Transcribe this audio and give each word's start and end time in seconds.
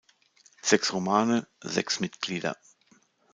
Sechs 0.63 0.91
Romane, 0.93 1.45
sechs 1.61 1.99
Mitglieder. 1.99 2.57